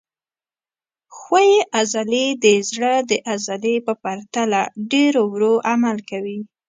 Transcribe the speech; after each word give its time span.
ښویې 1.17 1.59
عضلې 1.77 2.25
د 2.43 2.45
زړه 2.71 2.93
د 3.09 3.11
عضلې 3.31 3.75
په 3.85 3.93
پرتله 4.03 4.61
ډېر 4.91 5.13
ورو 5.31 5.53
عمل 5.71 5.97
کوي. 6.09 6.39